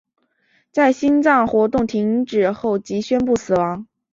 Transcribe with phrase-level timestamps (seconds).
[0.71, 3.85] 在心脏活动停止后即宣布死亡。